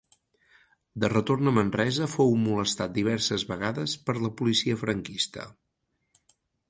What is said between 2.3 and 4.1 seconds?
molestat diverses vegades